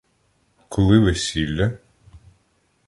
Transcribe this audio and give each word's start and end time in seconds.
Коли 0.69 0.99
весілля? 0.99 1.71